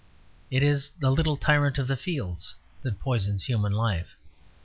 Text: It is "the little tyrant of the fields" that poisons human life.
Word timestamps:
It 0.49 0.63
is 0.63 0.89
"the 0.99 1.11
little 1.11 1.37
tyrant 1.37 1.77
of 1.77 1.87
the 1.87 1.95
fields" 1.95 2.55
that 2.81 2.99
poisons 2.99 3.43
human 3.43 3.73
life. 3.73 4.15